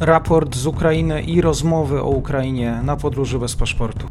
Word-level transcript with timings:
raport 0.00 0.56
z 0.56 0.66
Ukrainy 0.66 1.22
i 1.22 1.40
rozmowy 1.40 2.00
o 2.02 2.08
Ukrainie 2.08 2.80
na 2.84 2.96
podróży 2.96 3.38
bez 3.38 3.56
paszportu. 3.56 4.08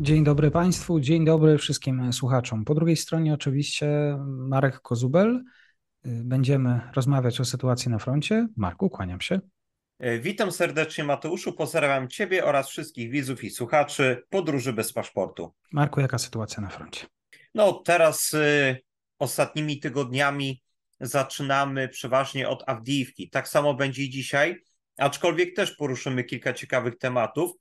Dzień 0.00 0.24
dobry 0.24 0.50
Państwu, 0.50 1.00
dzień 1.00 1.24
dobry 1.24 1.58
wszystkim 1.58 2.12
słuchaczom. 2.12 2.64
Po 2.64 2.74
drugiej 2.74 2.96
stronie 2.96 3.34
oczywiście 3.34 3.88
Marek 4.26 4.80
Kozubel. 4.80 5.44
Będziemy 6.04 6.80
rozmawiać 6.96 7.40
o 7.40 7.44
sytuacji 7.44 7.90
na 7.90 7.98
froncie. 7.98 8.48
Marku, 8.56 8.90
kłaniam 8.90 9.20
się. 9.20 9.40
E, 9.98 10.18
witam 10.18 10.52
serdecznie 10.52 11.04
Mateuszu, 11.04 11.52
pozdrawiam 11.52 12.08
Ciebie 12.08 12.44
oraz 12.44 12.68
wszystkich 12.68 13.10
widzów 13.10 13.44
i 13.44 13.50
słuchaczy 13.50 14.22
Podróży 14.30 14.72
bez 14.72 14.92
paszportu. 14.92 15.52
Marku, 15.72 16.00
jaka 16.00 16.18
sytuacja 16.18 16.62
na 16.62 16.68
froncie? 16.68 17.06
No 17.54 17.72
teraz 17.72 18.34
y, 18.34 18.76
ostatnimi 19.18 19.80
tygodniami 19.80 20.62
zaczynamy 21.00 21.88
przeważnie 21.88 22.48
od 22.48 22.62
Awdijiwki. 22.66 23.30
Tak 23.30 23.48
samo 23.48 23.74
będzie 23.74 24.02
i 24.02 24.10
dzisiaj, 24.10 24.60
aczkolwiek 24.98 25.56
też 25.56 25.76
poruszymy 25.76 26.24
kilka 26.24 26.52
ciekawych 26.52 26.98
tematów. 26.98 27.52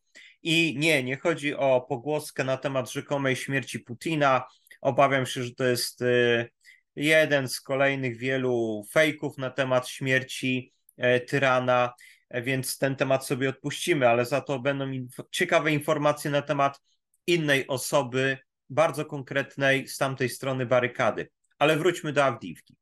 I 0.43 0.75
nie, 0.77 1.03
nie 1.03 1.17
chodzi 1.17 1.55
o 1.55 1.81
pogłoskę 1.81 2.43
na 2.43 2.57
temat 2.57 2.91
rzekomej 2.91 3.35
śmierci 3.35 3.79
Putina. 3.79 4.43
Obawiam 4.81 5.25
się, 5.25 5.43
że 5.43 5.55
to 5.55 5.63
jest 5.63 6.01
y, 6.01 6.49
jeden 6.95 7.47
z 7.47 7.61
kolejnych 7.61 8.17
wielu 8.17 8.85
fejków 8.91 9.37
na 9.37 9.49
temat 9.49 9.87
śmierci 9.87 10.73
e, 10.97 11.19
tyrana, 11.19 11.93
e, 12.29 12.41
więc 12.41 12.77
ten 12.77 12.95
temat 12.95 13.25
sobie 13.25 13.49
odpuścimy, 13.49 14.09
ale 14.09 14.25
za 14.25 14.41
to 14.41 14.59
będą 14.59 14.91
ciekawe 15.31 15.71
informacje 15.71 16.31
na 16.31 16.41
temat 16.41 16.81
innej 17.27 17.67
osoby, 17.67 18.37
bardzo 18.69 19.05
konkretnej 19.05 19.87
z 19.87 19.97
tamtej 19.97 20.29
strony 20.29 20.65
barykady. 20.65 21.29
Ale 21.59 21.77
wróćmy 21.77 22.13
do 22.13 22.23
Awdijiwki. 22.23 22.75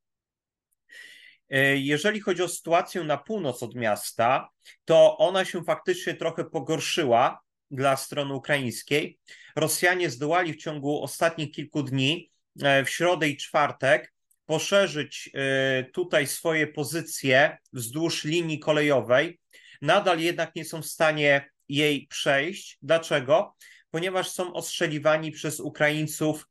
E, 1.51 1.77
jeżeli 1.77 2.19
chodzi 2.19 2.43
o 2.43 2.47
sytuację 2.47 3.03
na 3.03 3.17
północ 3.17 3.63
od 3.63 3.75
miasta, 3.75 4.49
to 4.85 5.17
ona 5.17 5.45
się 5.45 5.63
faktycznie 5.63 6.13
trochę 6.13 6.43
pogorszyła 6.43 7.41
dla 7.71 7.97
strony 7.97 8.33
ukraińskiej. 8.33 9.19
Rosjanie 9.55 10.09
zdołali 10.09 10.53
w 10.53 10.61
ciągu 10.61 11.03
ostatnich 11.03 11.51
kilku 11.51 11.83
dni, 11.83 12.31
e, 12.61 12.85
w 12.85 12.89
środę 12.89 13.29
i 13.29 13.37
czwartek, 13.37 14.13
poszerzyć 14.45 15.29
e, 15.33 15.83
tutaj 15.83 16.27
swoje 16.27 16.67
pozycje 16.67 17.57
wzdłuż 17.73 18.23
linii 18.23 18.59
kolejowej. 18.59 19.39
Nadal 19.81 20.19
jednak 20.19 20.55
nie 20.55 20.65
są 20.65 20.81
w 20.81 20.85
stanie 20.85 21.49
jej 21.69 22.07
przejść. 22.07 22.77
Dlaczego? 22.81 23.55
Ponieważ 23.89 24.29
są 24.29 24.53
ostrzeliwani 24.53 25.31
przez 25.31 25.59
Ukraińców 25.59 26.47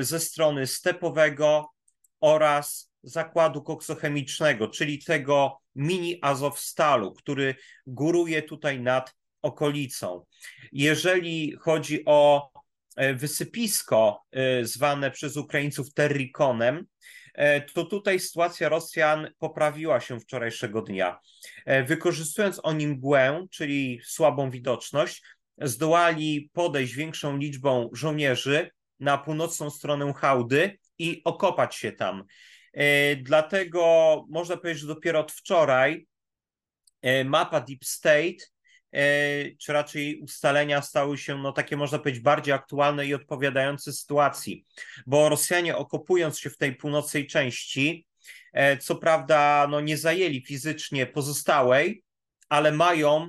ze 0.00 0.20
strony 0.20 0.66
stepowego 0.66 1.70
oraz 2.20 2.89
zakładu 3.02 3.62
koksochemicznego, 3.62 4.68
czyli 4.68 5.04
tego 5.04 5.58
mini 5.74 6.18
Azowstalu, 6.22 7.12
który 7.12 7.54
góruje 7.86 8.42
tutaj 8.42 8.80
nad 8.80 9.14
okolicą. 9.42 10.24
Jeżeli 10.72 11.56
chodzi 11.60 12.02
o 12.06 12.50
e, 12.96 13.14
wysypisko 13.14 14.22
e, 14.32 14.64
zwane 14.64 15.10
przez 15.10 15.36
Ukraińców 15.36 15.92
Terrikonem, 15.94 16.86
e, 17.34 17.60
to 17.60 17.84
tutaj 17.84 18.20
sytuacja 18.20 18.68
Rosjan 18.68 19.30
poprawiła 19.38 20.00
się 20.00 20.20
wczorajszego 20.20 20.82
dnia. 20.82 21.18
Wykorzystując 21.86 22.60
oni 22.62 22.86
mgłę, 22.86 23.46
czyli 23.50 24.00
słabą 24.04 24.50
widoczność, 24.50 25.22
zdołali 25.58 26.50
podejść 26.52 26.94
większą 26.94 27.36
liczbą 27.36 27.90
żołnierzy 27.92 28.70
na 29.00 29.18
północną 29.18 29.70
stronę 29.70 30.12
hałdy 30.16 30.78
i 30.98 31.22
okopać 31.24 31.76
się 31.76 31.92
tam. 31.92 32.24
E, 32.72 33.16
dlatego 33.16 34.24
można 34.28 34.56
powiedzieć, 34.56 34.80
że 34.80 34.88
dopiero 34.88 35.20
od 35.20 35.32
wczoraj 35.32 36.06
e, 37.02 37.24
mapa 37.24 37.60
Deep 37.60 37.84
State, 37.84 38.44
e, 38.92 39.02
czy 39.56 39.72
raczej 39.72 40.20
ustalenia 40.20 40.82
stały 40.82 41.18
się 41.18 41.38
no, 41.38 41.52
takie, 41.52 41.76
można 41.76 41.98
powiedzieć, 41.98 42.22
bardziej 42.22 42.54
aktualne 42.54 43.06
i 43.06 43.14
odpowiadające 43.14 43.92
sytuacji, 43.92 44.64
bo 45.06 45.28
Rosjanie 45.28 45.76
okopując 45.76 46.38
się 46.38 46.50
w 46.50 46.56
tej 46.56 46.76
północnej 46.76 47.26
części, 47.26 48.06
co 48.80 48.96
prawda 48.96 49.66
no, 49.70 49.80
nie 49.80 49.98
zajęli 49.98 50.44
fizycznie 50.46 51.06
pozostałej, 51.06 52.04
ale 52.48 52.72
mają 52.72 53.28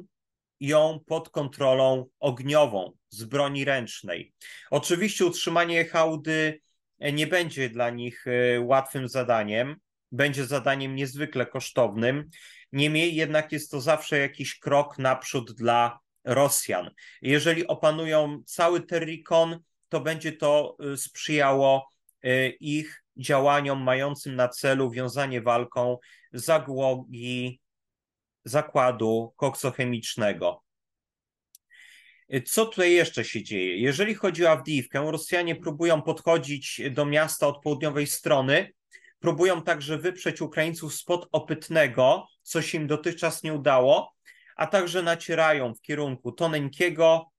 ją 0.60 1.00
pod 1.08 1.30
kontrolą 1.30 2.06
ogniową 2.20 2.92
z 3.10 3.24
broni 3.24 3.66
ręcznej. 3.66 4.34
Oczywiście 4.72 5.26
utrzymanie 5.26 5.86
hałdy 5.86 6.62
nie 7.10 7.28
będzie 7.28 7.70
dla 7.70 7.90
nich 7.90 8.26
e, 8.28 8.62
łatwym 8.62 9.08
zadaniem, 9.08 9.76
będzie 10.12 10.46
zadaniem 10.46 10.96
niezwykle 10.96 11.46
kosztownym. 11.46 12.30
Niemniej 12.72 13.16
jednak 13.16 13.52
jest 13.52 13.72
to 13.72 13.82
zawsze 13.82 14.18
jakiś 14.18 14.60
krok 14.60 14.98
naprzód 14.98 15.52
dla 15.52 16.00
Rosjan. 16.24 16.90
Jeżeli 17.22 17.68
opanują 17.68 18.44
cały 18.46 18.82
Terrikon, 18.82 19.60
to 19.90 20.02
będzie 20.02 20.32
to 20.32 20.78
e, 20.94 20.98
sprzyjało 20.98 21.90
e, 22.24 22.48
ich 22.50 23.04
działaniom 23.18 23.84
mającym 23.84 24.36
na 24.36 24.48
celu 24.48 24.92
wiązanie 24.92 25.42
walką 25.42 25.98
zagłogi 26.34 27.62
zakładu 28.46 29.34
koksochemicznego. 29.36 30.64
Co 32.46 32.66
tutaj 32.66 32.94
jeszcze 32.94 33.24
się 33.24 33.44
dzieje? 33.44 33.78
Jeżeli 33.78 34.16
chodzi 34.16 34.46
o 34.46 34.50
Awdijiwkę, 34.50 35.12
Rosjanie 35.12 35.56
próbują 35.56 36.02
podchodzić 36.02 36.82
do 36.92 37.06
miasta 37.06 37.48
od 37.48 37.62
południowej 37.62 38.08
strony, 38.08 38.74
próbują 39.20 39.62
także 39.62 39.98
wyprzeć 39.98 40.42
Ukraińców 40.42 40.94
spod 40.94 41.28
Opytnego, 41.32 42.28
co 42.42 42.62
się 42.62 42.78
im 42.78 42.88
dotychczas 42.88 43.44
nie 43.44 43.54
udało, 43.54 44.14
a 44.56 44.68
także 44.68 45.04
nacierają 45.04 45.74
w 45.74 45.82
kierunku 45.82 46.32
Toneńkiego 46.32 47.32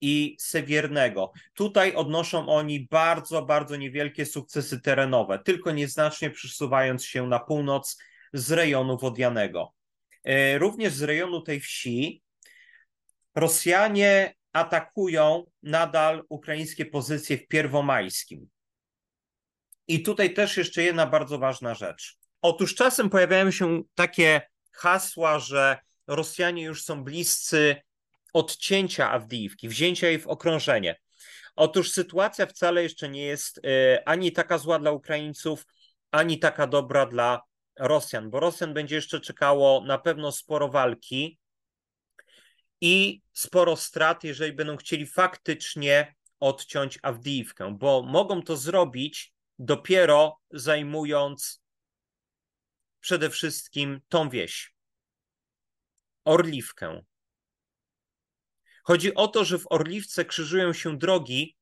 i 0.00 0.36
Sewiernego. 0.40 1.32
Tutaj 1.54 1.94
odnoszą 1.94 2.48
oni 2.48 2.86
bardzo, 2.90 3.42
bardzo 3.42 3.76
niewielkie 3.76 4.26
sukcesy 4.26 4.80
terenowe, 4.80 5.38
tylko 5.38 5.72
nieznacznie 5.72 6.30
przesuwając 6.30 7.04
się 7.04 7.26
na 7.26 7.38
północ 7.38 7.98
z 8.32 8.52
rejonu 8.52 8.98
Wodianego. 8.98 9.72
E, 10.24 10.58
również 10.58 10.92
z 10.92 11.02
rejonu 11.02 11.40
tej 11.40 11.60
wsi 11.60 12.21
Rosjanie 13.34 14.34
atakują 14.52 15.44
nadal 15.62 16.22
ukraińskie 16.28 16.86
pozycje 16.86 17.38
w 17.38 17.48
Pierwomajskim. 17.48 18.48
I 19.88 20.02
tutaj 20.02 20.34
też 20.34 20.56
jeszcze 20.56 20.82
jedna 20.82 21.06
bardzo 21.06 21.38
ważna 21.38 21.74
rzecz. 21.74 22.16
Otóż 22.42 22.74
czasem 22.74 23.10
pojawiają 23.10 23.50
się 23.50 23.82
takie 23.94 24.40
hasła, 24.72 25.38
że 25.38 25.78
Rosjanie 26.06 26.62
już 26.62 26.84
są 26.84 27.04
bliscy 27.04 27.76
odcięcia 28.32 29.10
Awdijiwki, 29.10 29.68
wzięcia 29.68 30.08
jej 30.08 30.18
w 30.18 30.26
okrążenie. 30.26 31.00
Otóż 31.56 31.90
sytuacja 31.90 32.46
wcale 32.46 32.82
jeszcze 32.82 33.08
nie 33.08 33.22
jest 33.22 33.58
y, 33.58 33.60
ani 34.04 34.32
taka 34.32 34.58
zła 34.58 34.78
dla 34.78 34.90
Ukraińców, 34.90 35.66
ani 36.10 36.38
taka 36.38 36.66
dobra 36.66 37.06
dla 37.06 37.40
Rosjan, 37.78 38.30
bo 38.30 38.40
Rosjan 38.40 38.74
będzie 38.74 38.94
jeszcze 38.94 39.20
czekało 39.20 39.84
na 39.86 39.98
pewno 39.98 40.32
sporo 40.32 40.68
walki 40.68 41.38
i 42.82 43.22
sporo 43.32 43.76
strat, 43.76 44.24
jeżeli 44.24 44.52
będą 44.52 44.76
chcieli 44.76 45.06
faktycznie 45.06 46.14
odciąć 46.40 46.98
Awdijiwkę, 47.02 47.76
bo 47.78 48.02
mogą 48.02 48.42
to 48.42 48.56
zrobić 48.56 49.34
dopiero 49.58 50.40
zajmując 50.50 51.62
przede 53.00 53.30
wszystkim 53.30 54.00
tą 54.08 54.30
wieś, 54.30 54.74
Orliwkę. 56.24 57.04
Chodzi 58.84 59.14
o 59.14 59.28
to, 59.28 59.44
że 59.44 59.58
w 59.58 59.72
Orliwce 59.72 60.24
krzyżują 60.24 60.72
się 60.72 60.98
drogi, 60.98 61.56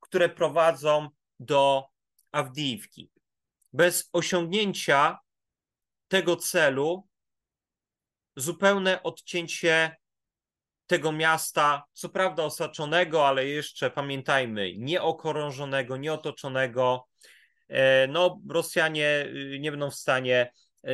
które 0.00 0.28
prowadzą 0.28 1.08
do 1.40 1.88
Awdijiwki. 2.32 3.10
Bez 3.72 4.08
osiągnięcia 4.12 5.18
tego 6.08 6.36
celu 6.36 7.08
zupełne 8.36 9.02
odcięcie 9.02 9.96
tego 10.86 11.12
miasta, 11.12 11.84
co 11.92 12.08
prawda 12.08 12.42
osaczonego, 12.42 13.28
ale 13.28 13.46
jeszcze 13.46 13.90
pamiętajmy, 13.90 14.72
nieokrążonego, 14.76 15.96
nieotoczonego. 15.96 17.08
E, 17.68 18.06
no, 18.06 18.40
Rosjanie 18.50 19.26
y, 19.26 19.58
nie 19.60 19.70
będą 19.70 19.90
w 19.90 19.94
stanie 19.94 20.52
e, 20.84 20.90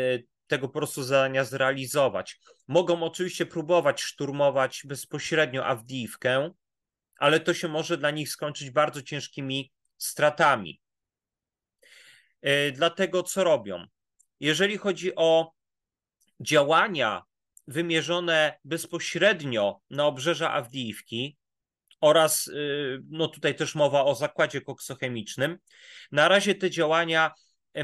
tego 0.47 0.69
po 0.69 0.75
prostu 0.75 1.03
zadania 1.03 1.45
zrealizować. 1.45 2.41
Mogą 2.69 3.03
oczywiście 3.03 3.47
próbować 3.47 4.03
szturmować 4.03 4.83
bezpośrednio 4.85 5.67
Awdijiwkę, 5.67 6.51
ale 7.19 7.41
to 7.41 7.55
się 7.55 7.69
może 7.69 7.99
dla 7.99 8.11
nich 8.11 8.29
skończyć 8.29 8.71
bardzo 8.71 9.03
ciężkimi 9.03 9.73
stratami. 9.97 10.81
E, 12.43 12.73
dlatego 12.73 13.23
co 13.23 13.45
robią? 13.45 13.87
Jeżeli 14.41 14.79
chodzi 14.79 15.15
o 15.17 15.53
działania 16.41 17.23
wymierzone 17.71 18.59
bezpośrednio 18.65 19.81
na 19.91 20.07
obrzeża 20.07 20.53
Awdijiwki 20.53 21.39
oraz, 22.01 22.47
y, 22.47 23.03
no 23.09 23.29
tutaj 23.29 23.55
też 23.55 23.75
mowa 23.75 24.05
o 24.05 24.15
zakładzie 24.15 24.61
koksochemicznym. 24.61 25.59
Na 26.13 26.29
razie 26.29 26.55
te 26.55 26.71
działania 26.71 27.33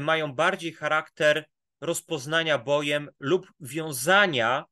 mają 0.01 0.33
bardziej 0.33 0.73
charakter 0.73 1.45
rozpoznania 1.81 2.57
bojem 2.57 3.09
lub 3.19 3.51
wiązania 3.59 4.65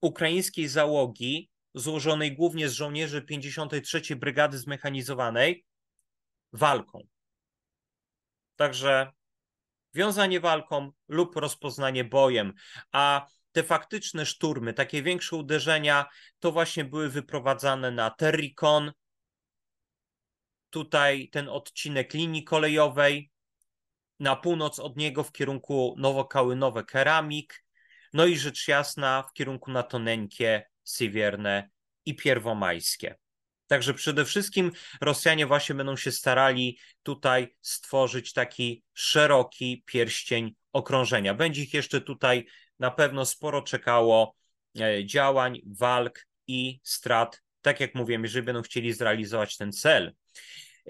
ukraińskiej 0.00 0.68
załogi, 0.68 1.50
złożonej 1.74 2.36
głównie 2.36 2.68
z 2.68 2.72
żołnierzy 2.72 3.22
53. 3.22 4.16
Brygady 4.16 4.58
Zmechanizowanej, 4.58 5.64
walką. 6.52 7.06
Także 8.56 9.12
wiązanie 9.94 10.40
walką 10.40 10.90
lub 11.08 11.36
rozpoznanie 11.36 12.04
bojem, 12.04 12.52
a 12.92 13.26
te 13.52 13.62
faktyczne 13.62 14.26
szturmy, 14.26 14.74
takie 14.74 15.02
większe 15.02 15.36
uderzenia, 15.36 16.06
to 16.38 16.52
właśnie 16.52 16.84
były 16.84 17.08
wyprowadzane 17.08 17.90
na 17.90 18.10
Terricon, 18.10 18.92
tutaj 20.70 21.28
ten 21.28 21.48
odcinek 21.48 22.14
linii 22.14 22.44
kolejowej, 22.44 23.30
na 24.20 24.36
północ 24.36 24.78
od 24.78 24.96
niego 24.96 25.24
w 25.24 25.32
kierunku 25.32 25.94
Nowokałynowe 25.98 26.84
Keramik, 26.84 27.64
no 28.12 28.26
i 28.26 28.36
rzecz 28.36 28.68
jasna 28.68 29.22
w 29.22 29.32
kierunku 29.32 29.70
na 29.70 29.82
Toneńkie, 29.82 30.62
Siwierne 30.84 31.70
i 32.04 32.16
Pierwomajskie. 32.16 33.16
Także 33.66 33.94
przede 33.94 34.24
wszystkim 34.24 34.72
Rosjanie 35.00 35.46
właśnie 35.46 35.74
będą 35.74 35.96
się 35.96 36.12
starali 36.12 36.78
tutaj 37.02 37.56
stworzyć 37.60 38.32
taki 38.32 38.84
szeroki 38.94 39.82
pierścień 39.86 40.54
okrążenia. 40.72 41.34
Będzie 41.34 41.62
ich 41.62 41.74
jeszcze 41.74 42.00
tutaj 42.00 42.46
na 42.82 42.90
pewno 42.90 43.26
sporo 43.26 43.62
czekało 43.62 44.34
e, 44.80 45.06
działań, 45.06 45.60
walk 45.66 46.26
i 46.46 46.80
strat, 46.82 47.42
tak 47.60 47.80
jak 47.80 47.94
mówiłem, 47.94 48.22
jeżeli 48.22 48.46
będą 48.46 48.62
chcieli 48.62 48.92
zrealizować 48.92 49.56
ten 49.56 49.72
cel. 49.72 50.14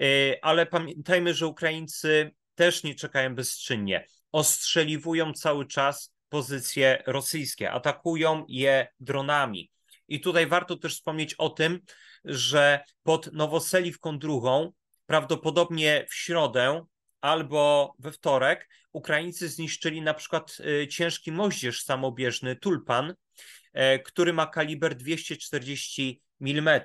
E, 0.01 0.05
ale 0.41 0.65
pamiętajmy, 0.65 1.33
że 1.33 1.47
Ukraińcy 1.47 2.31
też 2.55 2.83
nie 2.83 2.95
czekają 2.95 3.35
bezczynnie. 3.35 4.05
Ostrzeliwują 4.31 5.33
cały 5.33 5.67
czas 5.67 6.13
pozycje 6.29 7.03
rosyjskie, 7.07 7.71
atakują 7.71 8.45
je 8.47 8.87
dronami. 8.99 9.71
I 10.07 10.19
tutaj 10.19 10.47
warto 10.47 10.77
też 10.77 10.95
wspomnieć 10.95 11.33
o 11.33 11.49
tym, 11.49 11.79
że 12.25 12.83
pod 13.03 13.33
Nowoseliwką 13.33 14.19
drugą, 14.19 14.71
prawdopodobnie 15.05 16.05
w 16.09 16.15
środę 16.15 16.85
albo 17.23 17.95
we 17.99 18.11
wtorek, 18.11 18.69
Ukraińcy 18.91 19.49
zniszczyli 19.49 20.01
na 20.01 20.13
przykład 20.13 20.57
y, 20.81 20.87
ciężki 20.87 21.31
moździerz 21.31 21.83
samobieżny 21.83 22.55
Tulpan, 22.55 23.13
e, 23.73 23.99
który 23.99 24.33
ma 24.33 24.47
kaliber 24.47 24.95
240 24.95 26.21
mm. 26.41 26.81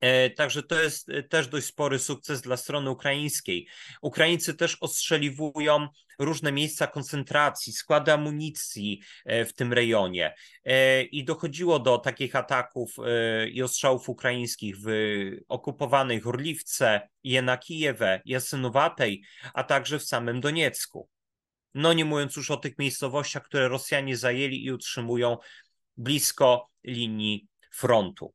E, 0.00 0.30
także 0.30 0.62
to 0.62 0.80
jest 0.82 1.08
e, 1.08 1.22
też 1.22 1.48
dość 1.48 1.66
spory 1.66 1.98
sukces 1.98 2.40
dla 2.40 2.56
strony 2.56 2.90
ukraińskiej. 2.90 3.68
Ukraińcy 4.02 4.54
też 4.54 4.76
ostrzeliwują 4.80 5.88
różne 6.18 6.52
miejsca 6.52 6.86
koncentracji, 6.86 7.72
składy 7.72 8.12
amunicji 8.12 9.00
e, 9.24 9.44
w 9.44 9.54
tym 9.54 9.72
rejonie. 9.72 10.34
I 11.12 11.24
dochodziło 11.24 11.78
do 11.78 11.98
takich 11.98 12.36
ataków 12.36 12.96
i 13.52 13.62
ostrzałów 13.62 14.08
ukraińskich 14.08 14.76
w 14.78 14.90
okupowanej 15.48 16.20
Horliwce, 16.20 17.08
Jenakijewe, 17.24 18.20
Jasynowatej, 18.24 19.22
a 19.54 19.64
także 19.64 19.98
w 19.98 20.04
samym 20.04 20.40
Doniecku. 20.40 21.08
No 21.74 21.92
nie 21.92 22.04
mówiąc 22.04 22.36
już 22.36 22.50
o 22.50 22.56
tych 22.56 22.78
miejscowościach, 22.78 23.42
które 23.42 23.68
Rosjanie 23.68 24.16
zajęli 24.16 24.64
i 24.64 24.72
utrzymują 24.72 25.36
blisko 25.96 26.70
linii 26.84 27.48
frontu. 27.72 28.34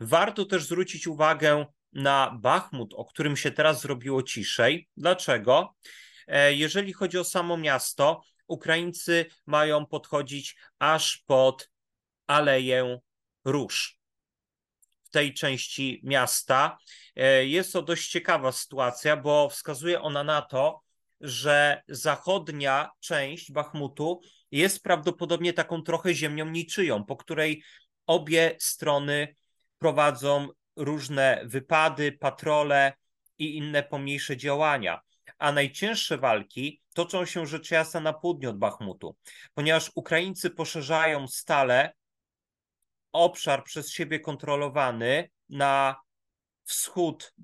Warto 0.00 0.44
też 0.44 0.64
zwrócić 0.64 1.06
uwagę 1.06 1.66
na 1.92 2.38
Bachmut, 2.40 2.94
o 2.94 3.04
którym 3.04 3.36
się 3.36 3.50
teraz 3.50 3.80
zrobiło 3.80 4.22
ciszej. 4.22 4.88
Dlaczego? 4.96 5.74
E, 6.26 6.54
jeżeli 6.54 6.92
chodzi 6.92 7.18
o 7.18 7.24
samo 7.24 7.56
miasto, 7.56 8.22
Ukraińcy 8.46 9.26
mają 9.46 9.86
podchodzić 9.86 10.56
aż 10.78 11.16
pod 11.26 11.70
Aleję 12.26 12.98
Róż. 13.44 13.98
W 15.04 15.10
tej 15.10 15.34
części 15.34 16.00
miasta 16.04 16.78
e, 17.16 17.46
jest 17.46 17.72
to 17.72 17.82
dość 17.82 18.10
ciekawa 18.10 18.52
sytuacja, 18.52 19.16
bo 19.16 19.48
wskazuje 19.48 20.00
ona 20.00 20.24
na 20.24 20.42
to, 20.42 20.80
że 21.20 21.82
zachodnia 21.88 22.90
część 23.00 23.52
Bachmutu 23.52 24.20
jest 24.50 24.82
prawdopodobnie 24.82 25.52
taką 25.52 25.82
trochę 25.82 26.14
ziemią 26.14 26.50
niczyją, 26.50 27.04
po 27.04 27.16
której 27.16 27.62
obie 28.06 28.56
strony 28.58 29.36
prowadzą 29.84 30.48
różne 30.76 31.40
wypady, 31.44 32.12
patrole 32.12 32.92
i 33.38 33.56
inne 33.56 33.82
pomniejsze 33.82 34.36
działania. 34.36 35.00
A 35.38 35.52
najcięższe 35.52 36.18
walki 36.18 36.82
toczą 36.94 37.24
się 37.24 37.46
rzecz 37.46 37.70
jasna 37.70 38.00
na 38.00 38.12
południu 38.12 38.50
od 38.50 38.58
Bachmutu, 38.58 39.16
ponieważ 39.54 39.90
Ukraińcy 39.94 40.50
poszerzają 40.50 41.28
stale 41.28 41.92
obszar 43.12 43.64
przez 43.64 43.90
siebie 43.90 44.20
kontrolowany 44.20 45.30
na 45.48 45.96
wschód 46.62 47.34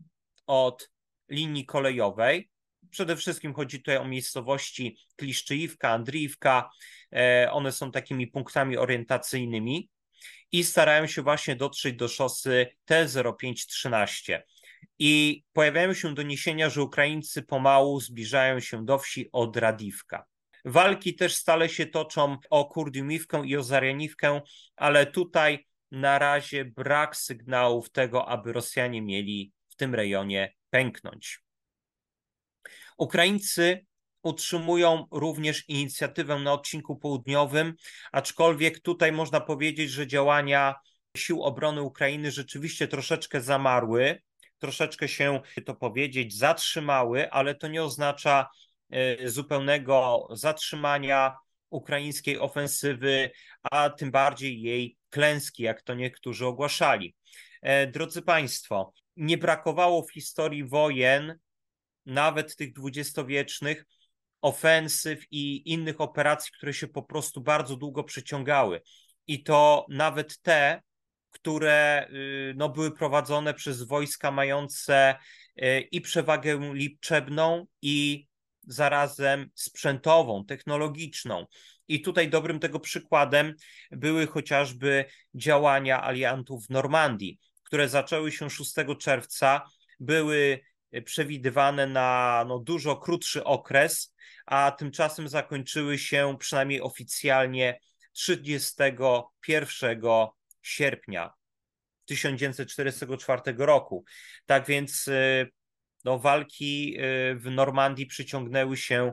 od 0.47 0.91
linii 1.29 1.67
kolejowej. 1.67 2.51
Przede 2.91 3.17
wszystkim 3.17 3.55
chodzi 3.55 3.79
tutaj 3.79 3.97
o 3.97 4.05
miejscowości 4.05 4.99
Kliszczyjówka, 5.17 5.91
Andriiwka. 5.91 6.71
E, 7.13 7.49
one 7.53 7.73
są 7.73 7.91
takimi 7.91 8.27
punktami 8.27 8.77
orientacyjnymi 8.77 9.91
i 10.53 10.65
starają 10.65 11.07
się 11.07 11.23
właśnie 11.23 11.57
dotrzeć 11.57 11.97
do 11.97 12.09
szosy 12.09 12.67
T0513. 12.91 14.41
I 14.99 15.45
pojawiają 15.53 15.95
się 15.95 16.15
doniesienia, 16.15 16.71
że 16.71 16.83
Ukraińcy 16.83 17.43
pomału 17.43 18.01
zbliżają 18.01 18.61
się 18.61 18.85
do 18.85 18.99
wsi 18.99 19.29
od 19.33 19.57
Radiwka. 19.57 20.27
Walki 20.65 21.15
też 21.15 21.35
stale 21.35 21.69
się 21.69 21.87
toczą 21.87 22.37
o 22.51 22.65
Kurdiumiwkę 22.65 23.47
i 23.47 23.57
o 23.57 23.63
Zarianiwkę, 23.63 24.41
ale 24.77 25.07
tutaj 25.07 25.67
na 25.91 26.19
razie 26.19 26.65
brak 26.65 27.17
sygnałów 27.17 27.91
tego, 27.91 28.29
aby 28.29 28.53
Rosjanie 28.53 29.03
mieli 29.03 29.53
w 29.69 29.77
tym 29.77 29.95
rejonie 29.95 30.55
pęknąć. 30.71 31.41
Ukraińcy 32.99 33.87
utrzymują 34.23 35.07
również 35.11 35.69
inicjatywę 35.69 36.39
na 36.39 36.53
odcinku 36.53 36.97
południowym, 36.97 37.75
aczkolwiek 38.13 38.81
tutaj 38.81 39.13
można 39.13 39.41
powiedzieć, 39.41 39.91
że 39.91 40.07
działania 40.07 40.75
sił 41.17 41.43
obrony 41.43 41.83
Ukrainy 41.83 42.31
rzeczywiście 42.31 42.89
troszeczkę 42.89 43.41
zamarły, 43.41 44.23
troszeczkę 44.59 45.09
się, 45.09 45.41
to 45.67 45.75
powiedzieć, 45.75 46.37
zatrzymały, 46.37 47.31
ale 47.31 47.55
to 47.55 47.69
nie 47.69 47.83
oznacza 47.83 48.49
e, 48.91 49.29
zupełnego 49.29 50.29
zatrzymania 50.31 51.37
ukraińskiej 51.71 52.39
ofensywy, 52.39 53.31
a 53.63 53.91
tym 53.91 54.11
bardziej 54.11 54.63
jej 54.63 54.97
klęski, 55.11 55.63
jak 55.63 55.83
to 55.83 55.95
niektórzy 55.95 56.47
ogłaszali. 56.47 57.15
E, 57.63 57.87
drodzy 57.87 58.23
Państwo, 58.23 58.93
nie 59.17 59.39
brakowało 59.39 60.03
w 60.03 60.13
historii 60.13 60.65
wojen, 60.65 61.39
nawet 62.07 62.57
tych 62.57 62.73
dwudziestowiecznych, 62.73 63.85
ofensyw 64.43 65.25
i 65.31 65.73
innych 65.73 66.01
operacji, 66.01 66.53
które 66.57 66.75
się 66.75 66.89
po 66.89 67.03
prostu 67.03 67.41
bardzo 67.41 67.77
długo 67.77 68.05
przyciągały. 68.05 68.83
I 69.27 69.43
to 69.43 69.87
nawet 69.89 70.41
te, 70.43 70.83
które 71.31 72.09
y, 72.11 72.55
no, 72.57 72.69
były 72.69 72.91
prowadzone 72.91 73.55
przez 73.55 73.83
wojska 73.83 74.31
mające 74.31 75.15
y, 75.63 75.81
i 75.81 76.01
przewagę 76.01 76.61
liczebną, 76.73 77.67
i 77.83 78.27
zarazem 78.67 79.51
sprzętową, 79.55 80.45
technologiczną. 80.45 81.47
I 81.89 82.03
tutaj 82.03 82.31
dobrym 82.31 82.59
tego 82.59 82.81
przykładem 82.81 83.55
były 83.91 84.27
chociażby 84.27 85.05
działania 85.35 86.03
aliantów 86.03 86.67
w 86.67 86.71
Normandii, 86.71 87.39
które 87.63 87.89
zaczęły 87.89 88.33
się 88.33 88.51
6 88.51 88.75
czerwca, 88.99 89.63
były 90.01 90.61
przewidywane 91.05 91.87
na 91.87 92.45
no, 92.49 92.59
dużo 92.59 92.97
krótszy 92.97 93.45
okres, 93.45 94.15
a 94.47 94.71
tymczasem 94.71 95.29
zakończyły 95.29 95.99
się 95.99 96.37
przynajmniej 96.39 96.81
oficjalnie 96.81 97.81
31 98.13 100.03
sierpnia 100.63 101.33
1944 102.05 103.43
roku. 103.59 104.05
Tak 104.47 104.67
więc 104.67 105.09
y, 105.09 105.51
no, 106.05 106.19
walki 106.19 106.97
y, 106.99 107.35
w 107.37 107.51
Normandii 107.51 108.07
przyciągnęły 108.07 108.77
się 108.77 109.13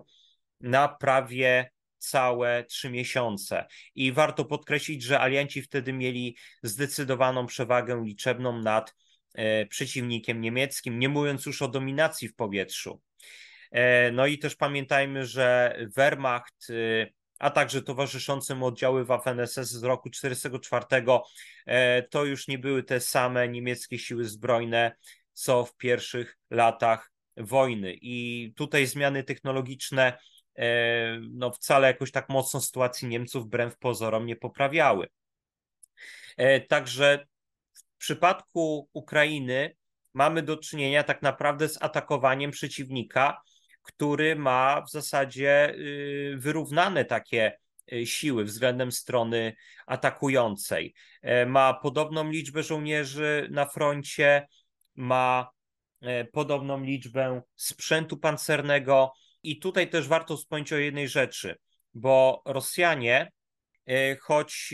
na 0.62 0.88
prawie 0.88 1.72
całe 1.98 2.64
trzy 2.64 2.90
miesiące. 2.90 3.66
I 3.96 4.12
warto 4.12 4.46
podkreślić, 4.46 5.04
że 5.04 5.20
alianci 5.20 5.62
wtedy 5.62 5.94
mieli 5.94 6.38
zdecydowaną 6.64 7.46
przewagę 7.46 8.04
liczebną 8.06 8.62
nad 8.62 8.94
E, 9.38 9.66
przeciwnikiem 9.66 10.42
niemieckim, 10.42 11.00
nie 11.00 11.10
mówiąc 11.10 11.46
już 11.46 11.62
o 11.62 11.68
dominacji 11.68 12.28
w 12.28 12.36
powietrzu. 12.36 13.02
E, 13.72 14.12
no 14.12 14.26
i 14.26 14.40
też 14.40 14.56
pamiętajmy, 14.56 15.26
że 15.26 15.78
Wehrmacht, 15.96 16.70
e, 16.70 16.74
a 17.40 17.50
także 17.50 17.82
towarzyszące 17.82 18.56
mu 18.56 18.66
oddziały 18.66 19.06
Waffen-SS 19.06 19.64
z 19.64 19.84
roku 19.84 20.10
1944, 20.10 21.22
to 22.10 22.26
już 22.26 22.48
nie 22.48 22.60
były 22.60 22.84
te 22.84 23.00
same 23.00 23.48
niemieckie 23.48 24.00
siły 24.00 24.26
zbrojne, 24.26 24.96
co 25.34 25.66
w 25.66 25.76
pierwszych 25.76 26.38
latach 26.50 27.12
wojny. 27.38 27.94
I 28.02 28.54
tutaj 28.56 28.86
zmiany 28.86 29.24
technologiczne 29.24 30.18
no 31.30 31.52
wcale 31.52 31.88
jakoś 31.88 32.12
tak 32.12 32.30
mocno 32.30 32.62
sytuacji 32.62 33.08
Niemców 33.08 33.46
wbrew 33.46 33.78
pozorom 33.78 34.26
nie 34.26 34.36
poprawiały. 34.36 35.08
Także 36.68 37.26
w 37.74 37.98
przypadku 37.98 38.90
Ukrainy 38.94 39.76
mamy 40.14 40.42
do 40.42 40.58
czynienia 40.58 41.04
tak 41.04 41.22
naprawdę 41.22 41.70
z 41.70 41.82
atakowaniem 41.82 42.52
przeciwnika, 42.52 43.42
który 43.88 44.36
ma 44.36 44.82
w 44.82 44.92
zasadzie 44.92 45.76
y, 45.76 46.36
wyrównane 46.38 47.06
takie 47.06 47.58
y, 47.94 48.06
siły 48.06 48.44
względem 48.44 48.92
strony 48.92 49.56
atakującej. 49.86 50.94
E, 51.22 51.46
ma 51.46 51.74
podobną 51.74 52.30
liczbę 52.30 52.64
żołnierzy 52.64 53.48
na 53.52 53.66
froncie, 53.66 54.48
ma 54.96 55.50
e, 56.02 56.26
podobną 56.26 56.84
liczbę 56.84 57.42
sprzętu 57.56 58.18
pancernego. 58.18 59.14
I 59.44 59.60
tutaj 59.60 59.90
też 59.90 60.08
warto 60.08 60.38
wspomnieć 60.38 60.74
o 60.74 60.78
jednej 60.78 61.08
rzeczy, 61.08 61.56
bo 61.94 62.42
Rosjanie, 62.46 63.32
e, 63.86 64.16
choć 64.16 64.74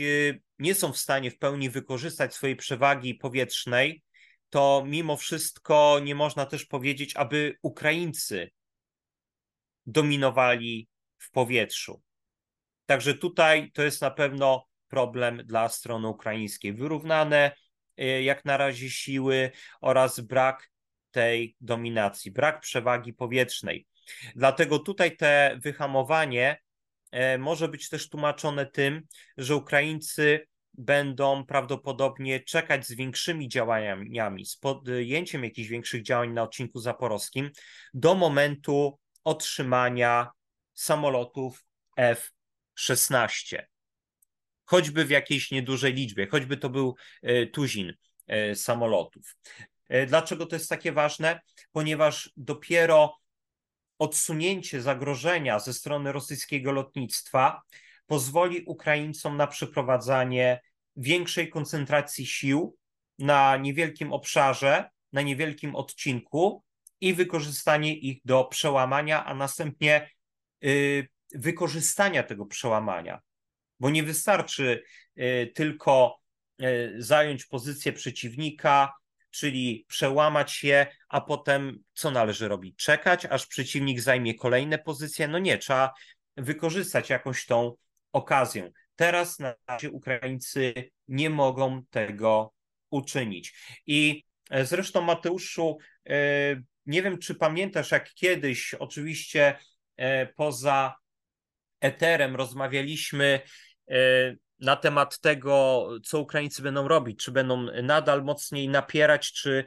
nie 0.58 0.74
są 0.74 0.92
w 0.92 0.98
stanie 0.98 1.30
w 1.30 1.38
pełni 1.38 1.70
wykorzystać 1.70 2.34
swojej 2.34 2.56
przewagi 2.56 3.14
powietrznej, 3.14 4.02
to 4.50 4.84
mimo 4.86 5.16
wszystko 5.16 6.00
nie 6.02 6.14
można 6.14 6.46
też 6.46 6.64
powiedzieć, 6.64 7.16
aby 7.16 7.56
Ukraińcy 7.62 8.50
dominowali 9.86 10.88
w 11.18 11.30
powietrzu. 11.30 12.02
Także 12.86 13.14
tutaj 13.14 13.70
to 13.72 13.82
jest 13.82 14.02
na 14.02 14.10
pewno 14.10 14.66
problem 14.88 15.42
dla 15.44 15.68
strony 15.68 16.08
ukraińskiej. 16.08 16.72
Wyrównane 16.72 17.52
y, 18.00 18.22
jak 18.22 18.44
na 18.44 18.56
razie 18.56 18.90
siły 18.90 19.50
oraz 19.80 20.20
brak 20.20 20.70
tej 21.10 21.56
dominacji, 21.60 22.30
brak 22.30 22.60
przewagi 22.60 23.12
powietrznej. 23.12 23.86
Dlatego 24.36 24.78
tutaj 24.78 25.16
te 25.16 25.58
wyhamowanie 25.62 26.60
e, 27.10 27.38
może 27.38 27.68
być 27.68 27.88
też 27.88 28.08
tłumaczone 28.08 28.66
tym, 28.66 29.02
że 29.36 29.56
Ukraińcy 29.56 30.46
będą 30.74 31.44
prawdopodobnie 31.46 32.40
czekać 32.40 32.86
z 32.86 32.92
większymi 32.92 33.48
działaniami, 33.48 34.46
z 34.46 34.56
podjęciem 34.56 35.44
jakichś 35.44 35.68
większych 35.68 36.02
działań 36.02 36.32
na 36.32 36.42
odcinku 36.42 36.80
zaporowskim 36.80 37.50
do 37.94 38.14
momentu 38.14 38.98
otrzymania 39.24 40.30
samolotów 40.74 41.64
F-16. 41.96 43.62
Choćby 44.64 45.04
w 45.04 45.10
jakiejś 45.10 45.50
niedużej 45.50 45.94
liczbie, 45.94 46.26
choćby 46.26 46.56
to 46.56 46.70
był 46.70 46.96
e, 47.22 47.46
tuzin 47.46 47.92
e, 48.26 48.54
samolotów. 48.54 49.36
E, 49.88 50.06
dlaczego 50.06 50.46
to 50.46 50.56
jest 50.56 50.68
takie 50.68 50.92
ważne? 50.92 51.40
Ponieważ 51.72 52.32
dopiero 52.36 53.16
odsunięcie 53.98 54.82
zagrożenia 54.82 55.58
ze 55.58 55.72
strony 55.72 56.12
rosyjskiego 56.12 56.72
lotnictwa 56.72 57.62
pozwoli 58.06 58.64
Ukraińcom 58.66 59.36
na 59.36 59.46
przeprowadzanie 59.46 60.60
większej 60.96 61.50
koncentracji 61.50 62.26
sił 62.26 62.76
na 63.18 63.56
niewielkim 63.56 64.12
obszarze, 64.12 64.90
na 65.12 65.22
niewielkim 65.22 65.76
odcinku 65.76 66.64
i 67.00 67.14
wykorzystanie 67.14 67.94
ich 67.96 68.20
do 68.24 68.44
przełamania, 68.44 69.24
a 69.24 69.34
następnie 69.34 70.10
y, 70.64 71.08
wykorzystania 71.34 72.22
tego 72.22 72.46
przełamania. 72.46 73.20
Bo 73.80 73.90
nie 73.90 74.02
wystarczy 74.02 74.82
y, 75.18 75.52
tylko 75.54 76.20
y, 76.62 76.94
zająć 76.98 77.46
pozycję 77.46 77.92
przeciwnika, 77.92 78.92
czyli 79.30 79.84
przełamać 79.88 80.52
się, 80.52 80.86
a 81.08 81.20
potem 81.20 81.78
co 81.94 82.10
należy 82.10 82.48
robić? 82.48 82.76
Czekać, 82.76 83.26
aż 83.26 83.46
przeciwnik 83.46 84.00
zajmie 84.00 84.34
kolejne 84.34 84.78
pozycje? 84.78 85.28
No 85.28 85.38
nie, 85.38 85.58
trzeba 85.58 85.92
wykorzystać 86.36 87.10
jakąś 87.10 87.46
tą 87.46 87.76
okazję. 88.12 88.72
Teraz 88.96 89.38
na 89.38 89.54
razie 89.66 89.90
Ukraińcy 89.90 90.74
nie 91.08 91.30
mogą 91.30 91.84
tego 91.90 92.54
uczynić. 92.90 93.54
I 93.86 94.24
e, 94.50 94.64
zresztą 94.64 95.02
Mateuszu, 95.02 95.78
nie 96.86 97.02
wiem, 97.02 97.18
czy 97.18 97.34
pamiętasz, 97.34 97.90
jak 97.90 98.14
kiedyś, 98.14 98.74
oczywiście 98.74 99.58
e, 99.96 100.26
poza 100.26 100.94
eterem, 101.80 102.36
rozmawialiśmy 102.36 103.40
na 104.60 104.76
temat 104.76 105.20
tego, 105.20 105.88
co 106.04 106.20
Ukraińcy 106.20 106.62
będą 106.62 106.88
robić. 106.88 107.24
Czy 107.24 107.32
będą 107.32 107.66
nadal 107.82 108.24
mocniej 108.24 108.68
napierać, 108.68 109.32
czy 109.32 109.64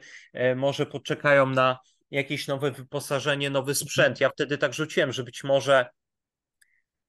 może 0.56 0.86
poczekają 0.86 1.46
na 1.46 1.78
jakieś 2.10 2.46
nowe 2.46 2.70
wyposażenie, 2.70 3.50
nowy 3.50 3.74
sprzęt. 3.74 4.20
Ja 4.20 4.30
wtedy 4.30 4.58
tak 4.58 4.74
rzuciłem, 4.74 5.12
że 5.12 5.24
być 5.24 5.44
może 5.44 5.86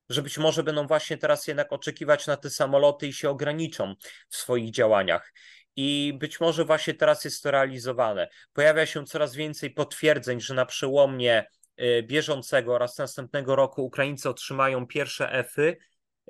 że 0.10 0.22
być 0.22 0.38
może 0.38 0.64
będą 0.64 0.88
właśnie 0.88 1.18
teraz 1.18 1.48
jednak 1.48 1.74
oczekiwać 1.74 2.28
na 2.28 2.38
te 2.38 2.50
samoloty 2.50 3.08
i 3.08 3.14
się 3.14 3.30
ograniczą 3.30 3.96
w 4.30 4.36
swoich 4.36 4.72
działaniach. 4.72 5.34
I 5.82 6.14
być 6.14 6.40
może 6.40 6.66
właśnie 6.66 6.94
teraz 6.94 7.26
jest 7.26 7.44
to 7.44 7.52
realizowane. 7.52 8.30
Pojawia 8.54 8.86
się 8.86 9.06
coraz 9.06 9.36
więcej 9.36 9.72
potwierdzeń, 9.72 10.42
że 10.42 10.54
na 10.54 10.66
przełomie 10.66 11.44
y, 11.82 12.04
bieżącego 12.04 12.74
oraz 12.74 12.98
następnego 12.98 13.56
roku 13.56 13.86
Ukraińcy 13.86 14.30
otrzymają 14.30 14.88
pierwsze 14.88 15.32
F-y 15.32 15.78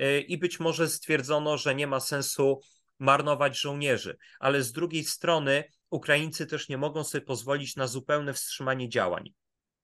y, 0.02 0.22
i 0.22 0.38
być 0.38 0.60
może 0.60 0.88
stwierdzono, 0.88 1.58
że 1.58 1.76
nie 1.76 1.88
ma 1.88 2.00
sensu 2.00 2.60
marnować 3.00 3.60
żołnierzy, 3.60 4.18
ale 4.40 4.64
z 4.64 4.72
drugiej 4.72 5.04
strony 5.04 5.64
Ukraińcy 5.90 6.46
też 6.48 6.70
nie 6.70 6.78
mogą 6.78 7.04
sobie 7.04 7.26
pozwolić 7.26 7.76
na 7.76 7.88
zupełne 7.88 8.34
wstrzymanie 8.34 8.90
działań. 8.90 9.34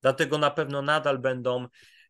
Dlatego 0.01 0.38
na 0.38 0.51
pewno 0.51 0.81
nadal 0.81 1.19
będą 1.19 1.67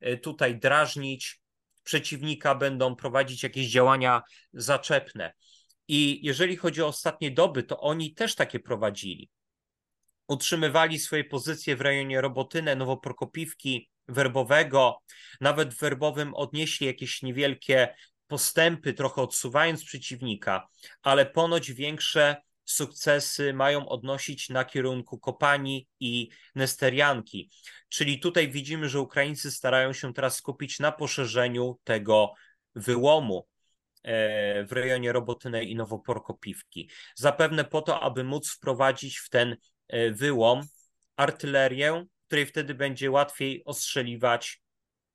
y, 0.08 0.18
tutaj 0.18 0.60
drażnić, 0.60 1.40
przeciwnika 1.84 2.56
będą 2.56 2.96
prowadzić 2.96 3.44
jakieś 3.44 3.68
działania 3.68 4.22
zaczepne. 4.54 5.34
I 5.88 6.20
jeżeli 6.26 6.56
chodzi 6.56 6.82
o 6.82 6.88
ostatnie 6.88 7.32
doby, 7.32 7.64
to 7.64 7.80
oni 7.80 8.14
też 8.14 8.36
takie 8.36 8.60
prowadzili. 8.60 9.30
Utrzymywali 10.28 11.00
swoje 11.00 11.24
pozycje 11.24 11.76
w 11.76 11.82
rejonie 11.82 12.22
Robotynę, 12.22 12.76
Nowoprokopiwki, 12.76 13.90
Werbowego, 14.08 14.98
nawet 15.42 15.74
w 15.74 15.80
Werbowym 15.80 16.34
odnieśli 16.34 16.88
jakieś 16.88 17.22
niewielkie 17.22 17.96
postępy, 18.28 18.94
trochę 18.94 19.22
odsuwając 19.22 19.86
przeciwnika, 19.86 20.68
ale 21.02 21.26
ponoć 21.26 21.72
większe 21.72 22.36
sukcesy 22.66 23.54
mają 23.54 23.90
odnosić 23.90 24.50
na 24.50 24.66
kierunku 24.66 25.20
Kopani 25.20 25.88
i 26.00 26.30
Nesterianki. 26.56 27.50
Czyli 27.90 28.20
tutaj 28.20 28.50
widzimy, 28.50 28.90
że 28.90 29.00
Ukraińcy 29.00 29.52
starają 29.52 29.94
się 29.94 30.14
teraz 30.14 30.36
skupić 30.36 30.80
na 30.80 30.92
poszerzeniu 30.92 31.80
tego 31.84 32.34
wyłomu 32.76 33.48
w 34.06 34.68
rejonie 34.72 35.12
Robotynej 35.12 35.72
i 35.72 35.76
Nowoporkopiwki. 35.76 36.90
Zapewne 37.16 37.64
po 37.64 37.82
to, 37.82 38.00
aby 38.00 38.24
móc 38.24 38.52
wprowadzić 38.52 39.18
w 39.18 39.30
ten 39.30 39.58
e, 39.88 40.12
wyłom 40.12 40.62
artylerię, 41.16 42.06
której 42.28 42.46
wtedy 42.46 42.74
będzie 42.74 43.12
łatwiej 43.12 43.64
ostrzeliwać 43.66 44.62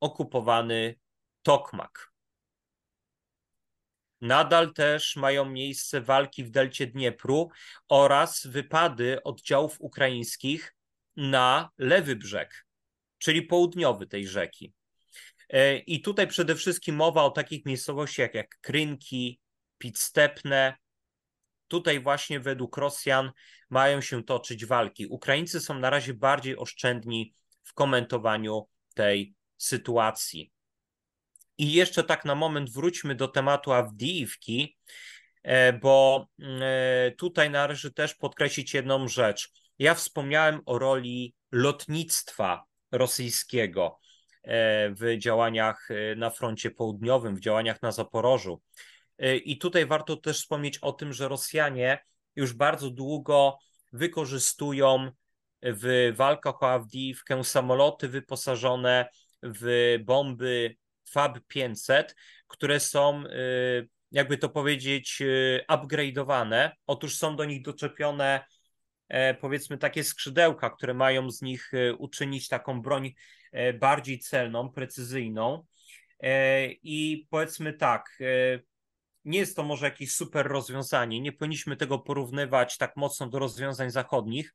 okupowany 0.01 0.95
Tokmak. 1.43 2.11
Nadal 4.21 4.73
też 4.73 5.17
mają 5.17 5.45
miejsce 5.45 6.01
walki 6.01 6.45
w 6.45 6.51
delcie 6.51 6.87
Dniepru 6.87 7.51
oraz 7.89 8.47
wypady 8.47 9.23
oddziałów 9.23 9.77
ukraińskich 9.81 10.75
na 11.17 11.71
lewy 11.79 12.17
brzeg, 12.17 12.67
czyli 13.19 13.43
południowy 13.43 14.07
tej 14.07 14.27
rzeki. 14.27 14.75
E, 15.51 15.79
I 15.79 16.01
tutaj 16.01 16.27
przede 16.27 16.55
wszystkim 16.55 16.97
mowa 16.97 17.25
o 17.25 17.31
takich 17.31 17.67
miejscowościach 17.67 18.35
jak 18.35 18.59
Krynki, 18.61 19.41
Pitstepne. 19.79 20.75
Tutaj 21.69 22.01
właśnie 22.01 22.41
według 22.41 22.77
Rosjan 22.77 23.31
mają 23.71 24.01
się 24.01 24.25
toczyć 24.25 24.67
walki. 24.67 25.07
Ukraińcy 25.07 25.61
są 25.61 25.79
na 25.79 25.91
razie 25.91 26.15
bardziej 26.15 26.57
oszczędni 26.57 27.35
w 27.63 27.75
komentowaniu 27.75 28.69
tej 28.95 29.35
sytuacji. 29.57 30.53
I 31.59 31.73
jeszcze 31.73 32.05
tak 32.05 32.25
na 32.25 32.35
moment 32.35 32.71
wróćmy 32.71 33.15
do 33.15 33.29
tematu 33.29 33.73
Awdijiwki, 33.73 34.79
e, 35.43 35.73
bo 35.73 36.27
mm, 36.39 36.61
e, 36.63 37.11
tutaj 37.11 37.51
należy 37.51 37.93
też 37.93 38.15
podkreślić 38.15 38.75
jedną 38.75 39.09
rzecz. 39.09 39.53
Ja 39.79 39.95
wspomniałem 39.95 40.61
o 40.67 40.79
roli 40.79 41.35
lotnictwa 41.53 42.65
rosyjskiego 42.93 44.00
w 44.91 45.15
działaniach 45.19 45.89
na 46.17 46.31
froncie 46.31 46.71
południowym, 46.71 47.37
w 47.37 47.41
działaniach 47.41 47.83
na 47.83 47.93
Zaporożu. 47.93 48.63
I 49.45 49.59
tutaj 49.59 49.87
warto 49.87 50.17
też 50.17 50.39
wspomnieć 50.39 50.79
o 50.79 50.93
tym, 50.93 51.13
że 51.13 51.29
Rosjanie 51.29 51.99
już 52.37 52.53
bardzo 52.53 52.91
długo 52.91 53.59
wykorzystują 53.93 55.11
w 55.63 56.13
walkach 56.17 56.63
o 56.63 56.71
Awdijiwkę 56.71 57.45
samoloty 57.45 58.09
wyposażone 58.09 59.09
w 59.43 59.97
bomby 60.05 60.77
Fab 61.11 61.39
500, 61.49 62.17
które 62.47 62.81
są, 62.81 63.25
jakby 64.11 64.39
to 64.39 64.49
powiedzieć, 64.49 65.23
upgrade'owane. 65.69 66.71
Otóż 66.87 67.17
są 67.17 67.37
do 67.37 67.45
nich 67.45 67.63
doczepione 67.63 68.45
e, 69.09 69.35
powiedzmy 69.35 69.79
takie 69.79 70.05
skrzydełka, 70.05 70.71
które 70.71 70.95
mają 70.95 71.31
z 71.31 71.43
nich 71.43 71.73
uczynić 71.99 72.49
taką 72.49 72.83
broń 72.83 73.13
bardziej 73.79 74.19
celną, 74.19 74.71
precyzyjną. 74.71 75.67
I 76.83 77.27
powiedzmy 77.31 77.73
tak, 77.73 78.19
nie 79.25 79.39
jest 79.39 79.57
to 79.57 79.63
może 79.63 79.87
jakieś 79.87 80.13
super 80.13 80.47
rozwiązanie, 80.47 81.21
nie 81.21 81.33
powinniśmy 81.33 81.77
tego 81.77 81.99
porównywać 81.99 82.79
tak 82.79 82.97
mocno 82.97 83.29
do 83.29 83.39
rozwiązań 83.39 83.91
zachodnich, 83.91 84.55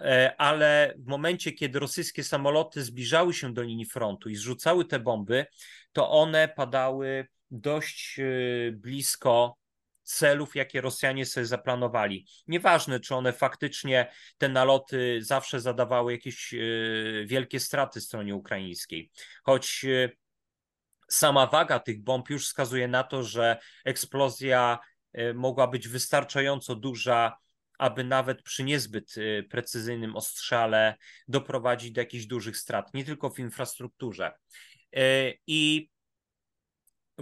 e, 0.00 0.34
ale 0.38 0.94
w 0.98 1.06
momencie, 1.06 1.52
kiedy 1.52 1.78
rosyjskie 1.78 2.24
samoloty 2.24 2.82
zbliżały 2.82 3.34
się 3.34 3.54
do 3.54 3.62
linii 3.62 3.86
frontu 3.86 4.28
i 4.28 4.36
zrzucały 4.36 4.84
te 4.84 5.00
bomby, 5.00 5.46
to 5.92 6.10
one 6.10 6.48
padały 6.48 7.26
dość 7.50 8.18
e, 8.18 8.72
blisko 8.72 9.56
celów, 10.02 10.56
jakie 10.56 10.80
Rosjanie 10.80 11.26
sobie 11.26 11.46
zaplanowali. 11.46 12.26
Nieważne, 12.46 13.00
czy 13.00 13.14
one 13.14 13.32
faktycznie 13.32 14.12
te 14.38 14.48
naloty 14.48 15.18
zawsze 15.22 15.60
zadawały 15.60 16.12
jakieś 16.12 16.54
e, 16.54 16.58
wielkie 17.26 17.60
straty 17.60 18.00
stronie 18.00 18.34
ukraińskiej, 18.34 19.10
choć 19.44 19.84
sama 21.12 21.46
waga 21.46 21.78
tych 21.78 22.02
bomb 22.02 22.30
już 22.30 22.46
wskazuje 22.46 22.88
na 22.88 23.04
to, 23.04 23.22
że 23.22 23.56
eksplozja 23.84 24.78
e, 25.12 25.34
mogła 25.34 25.66
być 25.66 25.88
wystarczająco 25.88 26.76
duża, 26.76 27.36
aby 27.78 28.04
nawet 28.04 28.42
przy 28.42 28.64
niezbyt 28.64 29.14
e, 29.16 29.42
precyzyjnym 29.42 30.16
ostrzale 30.16 30.94
doprowadzić 31.28 31.92
do 31.92 32.00
jakichś 32.00 32.26
dużych 32.26 32.56
strat, 32.56 32.94
nie 32.94 33.04
tylko 33.04 33.30
w 33.30 33.38
infrastrukturze. 33.38 34.32
E, 34.96 35.32
I 35.46 35.90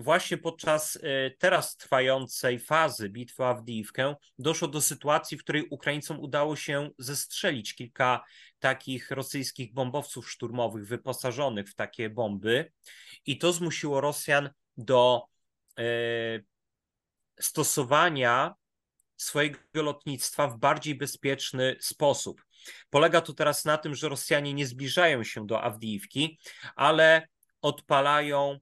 właśnie 0.00 0.38
podczas 0.38 0.96
e, 0.96 1.30
teraz 1.30 1.76
trwającej 1.76 2.58
fazy 2.58 3.08
bitwy 3.08 3.42
o 3.42 3.48
Awdijiwkę 3.48 4.16
doszło 4.38 4.68
do 4.68 4.80
sytuacji, 4.80 5.38
w 5.38 5.42
której 5.42 5.68
Ukraińcom 5.70 6.20
udało 6.20 6.56
się 6.56 6.90
zestrzelić 6.98 7.74
kilka 7.74 8.24
takich 8.58 9.10
rosyjskich 9.10 9.72
bombowców 9.72 10.30
szturmowych 10.30 10.86
wyposażonych 10.86 11.68
w 11.68 11.74
takie 11.74 12.10
bomby 12.10 12.72
i 13.26 13.38
to 13.38 13.52
zmusiło 13.52 14.00
Rosjan 14.00 14.50
do 14.76 15.22
e, 15.78 15.82
stosowania 17.40 18.54
swojego 19.16 19.58
lotnictwa 19.74 20.48
w 20.48 20.58
bardziej 20.58 20.94
bezpieczny 20.94 21.76
sposób. 21.80 22.44
Polega 22.90 23.20
to 23.20 23.32
teraz 23.32 23.64
na 23.64 23.78
tym, 23.78 23.94
że 23.94 24.08
Rosjanie 24.08 24.54
nie 24.54 24.66
zbliżają 24.66 25.24
się 25.24 25.46
do 25.46 25.62
Awdijiwki, 25.62 26.38
ale 26.76 27.28
odpalają 27.62 28.58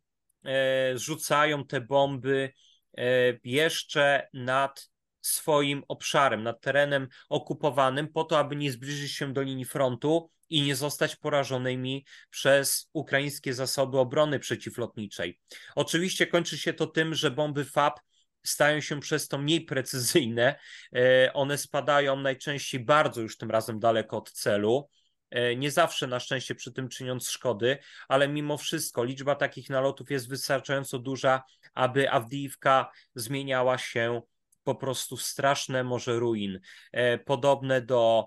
rzucają 0.94 1.64
te 1.64 1.80
bomby 1.80 2.52
e, 2.98 3.02
jeszcze 3.44 4.28
nad 4.32 4.90
swoim 5.20 5.82
obszarem, 5.88 6.42
nad 6.42 6.60
terenem 6.60 7.08
okupowanym, 7.28 8.08
po 8.08 8.24
to, 8.24 8.38
aby 8.38 8.56
nie 8.56 8.72
zbliżyć 8.72 9.12
się 9.12 9.32
do 9.32 9.42
linii 9.42 9.64
frontu 9.64 10.30
i 10.50 10.62
nie 10.62 10.76
zostać 10.76 11.16
porażonymi 11.16 12.04
przez 12.30 12.90
ukraińskie 12.92 13.54
zasoby 13.54 13.98
obrony 13.98 14.38
przeciwlotniczej. 14.38 15.40
Oczywiście 15.74 16.26
kończy 16.26 16.58
się 16.58 16.72
to 16.72 16.86
tym, 16.86 17.14
że 17.14 17.30
bomby 17.30 17.64
FAB 17.64 18.00
stają 18.42 18.80
się 18.80 19.00
przez 19.00 19.28
to 19.28 19.38
mniej 19.38 19.60
precyzyjne. 19.60 20.58
E, 20.96 21.32
one 21.32 21.58
spadają 21.58 22.16
najczęściej 22.16 22.84
bardzo 22.84 23.20
już 23.20 23.36
tym 23.36 23.50
razem 23.50 23.78
daleko 23.78 24.16
od 24.16 24.32
celu. 24.32 24.88
E, 25.30 25.56
nie 25.56 25.70
zawsze 25.70 26.06
na 26.06 26.20
szczęście 26.20 26.54
przy 26.54 26.72
tym 26.72 26.88
czyniąc 26.88 27.28
szkody, 27.28 27.78
ale 28.08 28.28
mimo 28.28 28.58
wszystko 28.58 29.04
liczba 29.04 29.34
takich 29.34 29.70
nalotów 29.70 30.10
jest 30.10 30.28
wystarczająco 30.28 30.98
duża, 30.98 31.42
aby 31.74 32.10
Awdijiwka 32.10 32.90
zmieniała 33.14 33.78
się 33.78 34.22
po 34.64 34.74
prostu 34.74 35.16
w 35.16 35.22
straszne 35.22 35.84
morze 35.84 36.18
ruin, 36.18 36.60
e, 36.92 37.18
podobne 37.18 37.82
do 37.82 38.26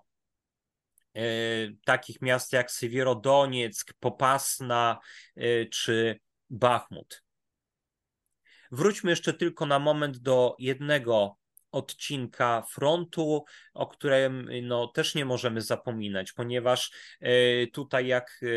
e, 1.16 1.22
takich 1.86 2.22
miast 2.22 2.54
jak 2.54 2.72
Sywierodonieck, 2.72 3.94
Popasna 4.00 5.00
czy 5.72 6.20
Bachmut. 6.50 7.24
Wróćmy 8.72 9.10
jeszcze 9.10 9.34
tylko 9.34 9.66
na 9.66 9.80
moment 9.80 10.18
do 10.18 10.56
jednego 10.60 11.38
odcinka 11.72 12.64
frontu, 12.70 13.46
o 13.74 13.88
którym 13.88 14.50
no, 14.62 14.88
też 14.88 15.16
nie 15.16 15.26
możemy 15.26 15.62
zapominać, 15.62 16.34
ponieważ 16.34 16.92
e, 17.20 17.68
tutaj, 17.68 18.08
jak 18.08 18.40
e, 18.44 18.48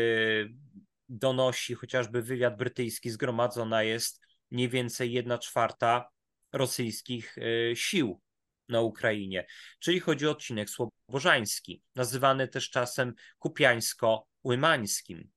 donosi 1.09 1.73
chociażby 1.73 2.21
wywiad 2.21 2.57
brytyjski, 2.57 3.09
zgromadzona 3.09 3.83
jest 3.83 4.21
mniej 4.51 4.69
więcej 4.69 5.11
jedna 5.11 5.37
czwarta 5.37 6.09
rosyjskich 6.53 7.37
e, 7.37 7.75
sił 7.75 8.21
na 8.69 8.81
Ukrainie. 8.81 9.45
Czyli 9.79 9.99
chodzi 9.99 10.27
o 10.27 10.31
odcinek 10.31 10.69
słobożański, 10.69 11.83
nazywany 11.95 12.47
też 12.47 12.69
czasem 12.69 13.13
kupiańsko-łymańskim. 13.39 15.29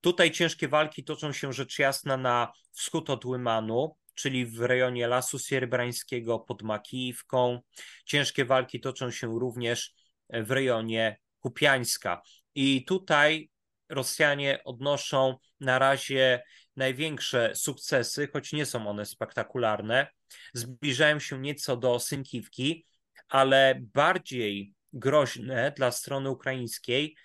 Tutaj 0.00 0.30
ciężkie 0.30 0.68
walki 0.68 1.04
toczą 1.04 1.32
się 1.32 1.52
rzecz 1.52 1.78
jasna 1.78 2.16
na 2.16 2.52
wschód 2.72 3.10
od 3.10 3.24
Łymanu, 3.24 3.96
czyli 4.20 4.46
w 4.46 4.60
rejonie 4.60 5.06
Lasu 5.08 5.38
Sierbrańskiego 5.38 6.38
pod 6.38 6.62
Makijówką. 6.62 7.60
Ciężkie 8.04 8.44
walki 8.44 8.80
toczą 8.80 9.10
się 9.10 9.38
również 9.38 9.94
w 10.28 10.50
rejonie 10.50 11.18
Kupiańska. 11.38 12.22
I 12.54 12.84
tutaj 12.84 13.50
Rosjanie 13.88 14.64
odnoszą 14.64 15.36
na 15.60 15.78
razie 15.78 16.42
największe 16.76 17.54
sukcesy, 17.54 18.28
choć 18.32 18.52
nie 18.52 18.66
są 18.66 18.88
one 18.88 19.06
spektakularne. 19.06 20.06
Zbliżają 20.54 21.18
się 21.18 21.38
nieco 21.40 21.76
do 21.76 22.00
Synkiwki, 22.00 22.86
ale 23.28 23.80
bardziej 23.94 24.74
groźne 24.92 25.72
dla 25.76 25.90
strony 25.90 26.30
ukraińskiej 26.30 27.16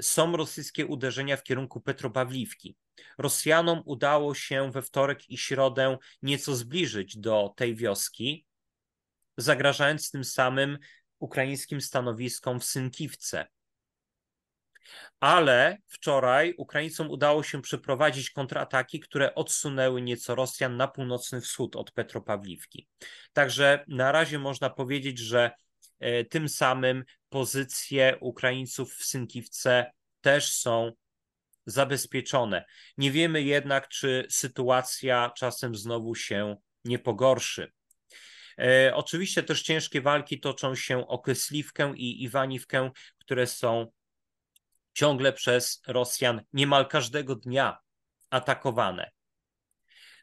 są 0.00 0.36
rosyjskie 0.36 0.86
uderzenia 0.86 1.36
w 1.36 1.42
kierunku 1.42 1.80
Petropawliwki. 1.80 2.76
Rosjanom 3.18 3.82
udało 3.84 4.34
się 4.34 4.70
we 4.70 4.82
wtorek 4.82 5.30
i 5.30 5.38
środę 5.38 5.98
nieco 6.22 6.56
zbliżyć 6.56 7.18
do 7.18 7.54
tej 7.56 7.76
wioski, 7.76 8.46
zagrażając 9.36 10.10
tym 10.10 10.24
samym 10.24 10.78
ukraińskim 11.18 11.80
stanowiskom 11.80 12.60
w 12.60 12.64
Synkiwce. 12.64 13.46
Ale 15.20 15.78
wczoraj 15.86 16.54
Ukraińcom 16.58 17.10
udało 17.10 17.42
się 17.42 17.62
przeprowadzić 17.62 18.30
kontrataki, 18.30 19.00
które 19.00 19.34
odsunęły 19.34 20.02
nieco 20.02 20.34
Rosjan 20.34 20.76
na 20.76 20.88
północny 20.88 21.40
wschód 21.40 21.76
od 21.76 21.92
Petropawliwki. 21.92 22.88
Także 23.32 23.84
na 23.88 24.12
razie 24.12 24.38
można 24.38 24.70
powiedzieć, 24.70 25.18
że 25.18 25.50
e, 26.00 26.24
tym 26.24 26.48
samym 26.48 27.04
pozycje 27.28 28.16
Ukraińców 28.20 28.94
w 28.94 29.04
Synkiwce 29.04 29.92
też 30.20 30.54
są 30.54 30.92
zabezpieczone. 31.66 32.64
Nie 32.96 33.10
wiemy 33.10 33.42
jednak, 33.42 33.88
czy 33.88 34.26
sytuacja 34.30 35.32
czasem 35.36 35.76
znowu 35.76 36.14
się 36.14 36.56
nie 36.84 36.98
pogorszy. 36.98 37.72
E, 38.58 38.92
oczywiście 38.94 39.42
też 39.42 39.62
ciężkie 39.62 40.00
walki 40.00 40.40
toczą 40.40 40.74
się 40.74 41.08
o 41.08 41.18
Kysliwkę 41.18 41.92
i 41.96 42.22
Iwaniwkę, 42.22 42.90
które 43.18 43.46
są 43.46 43.92
ciągle 44.94 45.32
przez 45.32 45.82
Rosjan 45.86 46.42
niemal 46.52 46.88
każdego 46.88 47.36
dnia 47.36 47.78
atakowane. 48.30 49.10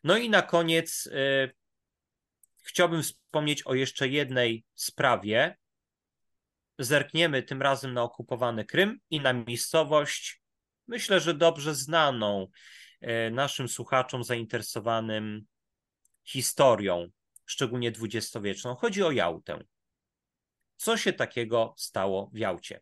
No 0.03 0.17
i 0.17 0.29
na 0.29 0.41
koniec 0.41 1.09
e, 1.11 1.49
chciałbym 2.63 3.03
wspomnieć 3.03 3.63
o 3.63 3.73
jeszcze 3.73 4.07
jednej 4.07 4.65
sprawie. 4.75 5.57
Zerkniemy 6.79 7.43
tym 7.43 7.61
razem 7.61 7.93
na 7.93 8.03
okupowany 8.03 8.65
Krym 8.65 8.99
i 9.09 9.19
na 9.19 9.33
miejscowość 9.33 10.38
myślę, 10.89 11.19
że 11.19 11.33
dobrze 11.33 11.75
znaną 11.75 12.47
e, 13.01 13.29
naszym 13.29 13.69
słuchaczom 13.69 14.23
zainteresowanym 14.23 15.45
historią, 16.23 17.09
szczególnie 17.45 17.91
dwudziestowieczną. 17.91 18.75
Chodzi 18.75 19.03
o 19.03 19.11
Jałtę. 19.11 19.63
Co 20.77 20.97
się 20.97 21.13
takiego 21.13 21.73
stało 21.77 22.29
w 22.33 22.37
Jałcie? 22.37 22.81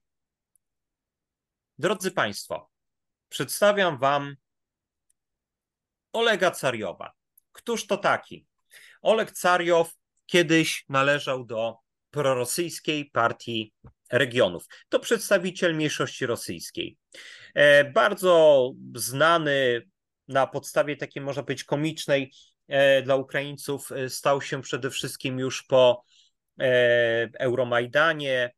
Drodzy 1.77 2.11
Państwo, 2.11 2.69
przedstawiam 3.29 3.97
Wam 3.97 4.35
Olega 6.13 6.51
Cariowa. 6.51 7.13
Któż 7.51 7.87
to 7.87 7.97
taki? 7.97 8.47
Oleg 9.01 9.31
Cariow 9.31 9.95
kiedyś 10.25 10.85
należał 10.89 11.45
do 11.45 11.77
prorosyjskiej 12.11 13.05
partii 13.05 13.73
regionów. 14.11 14.65
To 14.89 14.99
przedstawiciel 14.99 15.75
mniejszości 15.75 16.25
rosyjskiej. 16.25 16.97
E, 17.53 17.91
bardzo 17.91 18.73
znany 18.95 19.81
na 20.27 20.47
podstawie 20.47 20.97
takiej, 20.97 21.23
można 21.23 21.43
powiedzieć, 21.43 21.63
komicznej 21.63 22.31
e, 22.67 23.01
dla 23.01 23.15
Ukraińców, 23.15 23.91
e, 23.91 24.09
stał 24.09 24.41
się 24.41 24.61
przede 24.61 24.89
wszystkim 24.89 25.39
już 25.39 25.63
po 25.63 26.03
Euromajdanie 27.39 28.51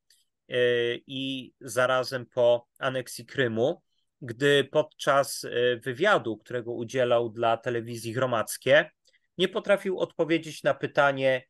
i 1.08 1.54
zarazem 1.62 2.26
po 2.26 2.68
aneksji 2.78 3.26
Krymu, 3.26 3.82
gdy 4.22 4.64
podczas 4.64 5.46
wywiadu, 5.84 6.38
którego 6.38 6.74
udzielał 6.74 7.30
dla 7.30 7.58
telewizji 7.58 8.14
gromadzkie, 8.14 8.90
nie 9.38 9.48
potrafił 9.48 10.00
odpowiedzieć 10.00 10.64
na 10.64 10.74
pytanie, 10.74 11.44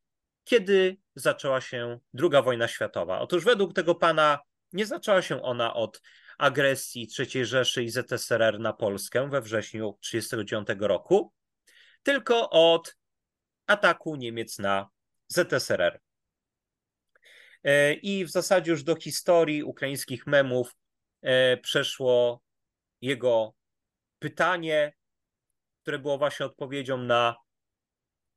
kiedy 0.49 0.97
zaczęła 1.15 1.61
się 1.61 1.99
II 2.19 2.43
wojna 2.43 2.67
światowa. 2.67 3.19
Otóż 3.19 3.43
według 3.43 3.73
tego 3.73 3.95
pana 3.95 4.39
Nie 4.73 4.85
zaczęła 4.85 5.21
się 5.21 5.41
ona 5.41 5.73
od 5.73 6.01
agresji 6.37 7.07
III 7.19 7.45
Rzeszy 7.45 7.83
i 7.83 7.89
ZSRR 7.89 8.59
na 8.59 8.73
Polskę 8.73 9.29
we 9.29 9.41
wrześniu 9.41 9.97
1939 10.01 10.81
roku, 10.89 11.33
tylko 12.03 12.49
od 12.49 12.95
ataku 13.67 14.15
Niemiec 14.15 14.59
na 14.59 14.89
ZSRR. 15.27 15.99
E, 17.63 17.93
I 17.93 18.25
w 18.25 18.29
zasadzie 18.29 18.71
już 18.71 18.83
do 18.83 18.95
historii 18.95 19.63
ukraińskich 19.63 20.27
memów 20.27 20.75
e, 21.21 21.57
przeszło 21.57 22.41
jego 23.01 23.53
pytanie, 24.19 24.93
które 25.81 25.99
było 25.99 26.17
właśnie 26.17 26.45
odpowiedzią 26.45 26.97
na 26.97 27.35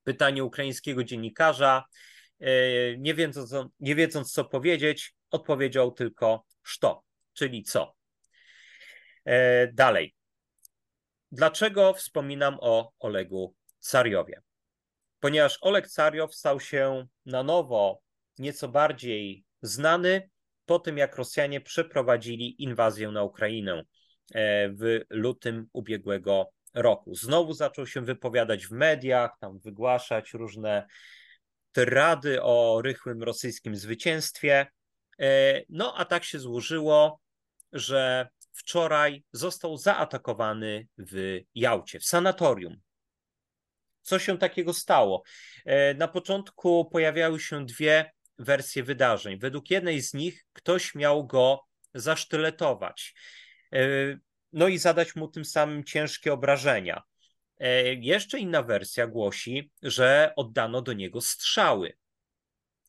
pytanie 0.04 0.44
ukraińskiego 0.44 1.04
dziennikarza. 1.04 1.84
E, 2.40 2.46
nie 2.98 3.14
wiedząc, 3.14 3.54
nie 3.80 3.94
wiedząc 3.94 4.32
co 4.32 4.44
powiedzieć, 4.44 5.14
odpowiedział 5.30 5.92
tylko 5.92 6.44
szto, 6.62 7.02
czyli 7.32 7.62
co. 7.62 7.94
Dalej. 9.72 10.14
Dlaczego 11.32 11.94
wspominam 11.94 12.58
o 12.60 12.92
Olegu 12.98 13.54
Cariowie? 13.78 14.42
Ponieważ 15.20 15.58
Oleg 15.60 15.88
Cariow 15.88 16.34
stał 16.34 16.60
się 16.60 17.06
na 17.26 17.42
nowo 17.42 18.00
nieco 18.38 18.68
bardziej 18.68 19.44
znany 19.62 20.30
po 20.66 20.78
tym, 20.78 20.98
jak 20.98 21.16
Rosjanie 21.16 21.60
przeprowadzili 21.60 22.62
inwazję 22.62 23.10
na 23.10 23.22
Ukrainę 23.22 23.84
e, 24.34 24.68
w 24.68 25.00
lutym 25.10 25.66
ubiegłego 25.72 26.50
roku. 26.74 27.14
Znowu 27.14 27.52
zaczął 27.52 27.86
się 27.86 28.00
wypowiadać 28.00 28.66
w 28.66 28.70
mediach, 28.70 29.30
tam 29.40 29.58
wygłaszać 29.58 30.32
różne 30.32 30.86
rady 31.76 32.42
o 32.42 32.80
rychłym 32.84 33.22
rosyjskim 33.22 33.76
zwycięstwie. 33.76 34.66
E, 35.20 35.60
no 35.68 35.94
a 35.96 36.04
tak 36.04 36.24
się 36.24 36.38
złożyło, 36.38 37.20
że 37.72 38.28
wczoraj 38.52 39.24
został 39.32 39.76
zaatakowany 39.76 40.86
w 40.98 41.40
Jałcie, 41.54 42.00
w 42.00 42.04
sanatorium. 42.04 42.76
Co 44.02 44.18
się 44.18 44.38
takiego 44.38 44.72
stało? 44.72 45.22
E, 45.64 45.94
na 45.94 46.08
początku 46.08 46.84
pojawiały 46.84 47.40
się 47.40 47.66
dwie 47.66 48.12
wersje 48.38 48.82
wydarzeń. 48.82 49.38
Według 49.38 49.70
jednej 49.70 50.00
z 50.00 50.14
nich 50.14 50.44
ktoś 50.52 50.94
miał 50.94 51.26
go 51.26 51.60
zasztyletować, 51.94 53.14
e, 53.72 53.78
no 54.52 54.68
i 54.68 54.78
zadać 54.78 55.16
mu 55.16 55.28
tym 55.28 55.44
samym 55.44 55.84
ciężkie 55.84 56.32
obrażenia. 56.32 57.02
E, 57.58 57.94
jeszcze 57.94 58.38
inna 58.38 58.62
wersja 58.62 59.06
głosi, 59.06 59.70
że 59.82 60.32
oddano 60.36 60.82
do 60.82 60.92
niego 60.92 61.20
strzały. 61.20 61.96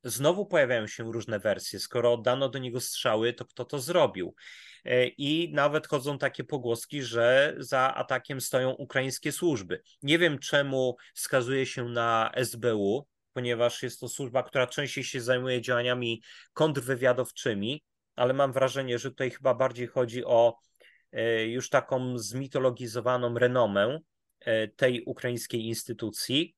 Znowu 0.03 0.45
pojawiają 0.45 0.87
się 0.87 1.11
różne 1.11 1.39
wersje. 1.39 1.79
Skoro 1.79 2.13
oddano 2.13 2.49
do 2.49 2.59
niego 2.59 2.81
strzały, 2.81 3.33
to 3.33 3.45
kto 3.45 3.65
to 3.65 3.79
zrobił? 3.79 4.35
E, 4.85 5.07
I 5.07 5.53
nawet 5.53 5.87
chodzą 5.87 6.17
takie 6.17 6.43
pogłoski, 6.43 7.03
że 7.03 7.55
za 7.57 7.93
atakiem 7.95 8.41
stoją 8.41 8.69
ukraińskie 8.69 9.31
służby. 9.31 9.81
Nie 10.01 10.19
wiem, 10.19 10.39
czemu 10.39 10.95
wskazuje 11.13 11.65
się 11.65 11.89
na 11.89 12.31
SBU, 12.35 13.07
ponieważ 13.33 13.83
jest 13.83 13.99
to 13.99 14.09
służba, 14.09 14.43
która 14.43 14.67
częściej 14.67 15.03
się 15.03 15.21
zajmuje 15.21 15.61
działaniami 15.61 16.21
kontrwywiadowczymi, 16.53 17.83
ale 18.15 18.33
mam 18.33 18.53
wrażenie, 18.53 18.99
że 18.99 19.09
tutaj 19.09 19.31
chyba 19.31 19.53
bardziej 19.53 19.87
chodzi 19.87 20.25
o 20.25 20.57
już 21.47 21.69
taką 21.69 22.17
zmitologizowaną 22.17 23.37
renomę 23.39 23.99
e, 24.39 24.67
tej 24.67 25.03
ukraińskiej 25.03 25.65
instytucji, 25.65 26.55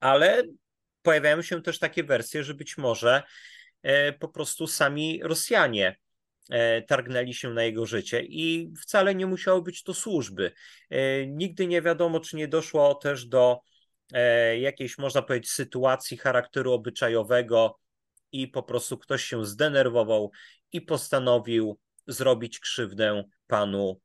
ale 0.00 0.42
pojawiają 1.02 1.42
się 1.42 1.62
też 1.62 1.78
takie 1.78 2.04
wersje, 2.04 2.44
że 2.44 2.54
być 2.54 2.78
może 2.78 3.22
e, 3.82 4.12
po 4.12 4.28
prostu 4.28 4.66
sami 4.66 5.20
Rosjanie 5.22 5.96
targnęli 6.86 7.34
się 7.34 7.50
na 7.50 7.62
jego 7.62 7.86
życie 7.86 8.22
i 8.22 8.72
wcale 8.82 9.14
nie 9.14 9.26
musiało 9.26 9.62
być 9.62 9.82
to 9.82 9.94
służby. 9.94 10.52
Nigdy 11.26 11.66
nie 11.66 11.82
wiadomo, 11.82 12.20
czy 12.20 12.36
nie 12.36 12.48
doszło 12.48 12.94
też 12.94 13.26
do 13.26 13.60
E, 14.12 14.58
jakiejś, 14.58 14.98
można 14.98 15.22
powiedzieć, 15.22 15.50
sytuacji 15.50 16.16
charakteru 16.16 16.72
obyczajowego 16.72 17.78
i 18.32 18.48
po 18.48 18.62
prostu 18.62 18.98
ktoś 18.98 19.24
się 19.24 19.46
zdenerwował 19.46 20.30
i 20.72 20.80
postanowił 20.80 21.78
zrobić 22.06 22.60
krzywdę 22.60 23.24
panu 23.46 24.00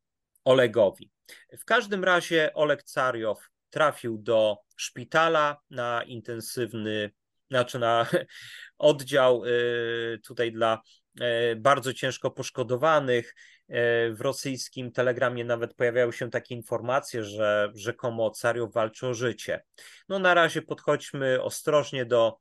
Olegowi. 0.45 1.11
W 1.59 1.65
każdym 1.65 2.03
razie 2.03 2.53
Oleg 2.53 2.83
Cariow 2.83 3.49
trafił 3.69 4.17
do 4.17 4.57
szpitala 4.75 5.57
na 5.69 6.03
intensywny, 6.03 7.11
znaczy 7.49 7.79
na 7.79 8.07
oddział 8.77 9.45
y, 9.45 10.19
tutaj 10.27 10.51
dla 10.51 10.81
y, 11.21 11.55
bardzo 11.55 11.93
ciężko 11.93 12.31
poszkodowanych. 12.31 13.35
E, 13.67 14.11
w 14.11 14.21
rosyjskim 14.21 14.91
telegramie 14.91 15.45
nawet 15.45 15.73
pojawiały 15.73 16.13
się 16.13 16.29
takie 16.29 16.55
informacje, 16.55 17.23
że 17.23 17.71
rzekomo 17.75 18.31
Cariow 18.31 18.73
walczy 18.73 19.07
o 19.07 19.13
życie. 19.13 19.63
No 20.09 20.19
na 20.19 20.33
razie 20.33 20.61
podchodźmy 20.61 21.41
ostrożnie 21.41 22.05
do 22.05 22.37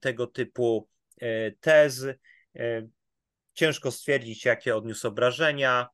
tego 0.00 0.26
typu 0.26 0.88
tez. 1.60 2.06
Ciężko 3.54 3.90
stwierdzić, 3.90 4.44
jakie 4.44 4.76
odniósł 4.76 5.08
obrażenia. 5.08 5.88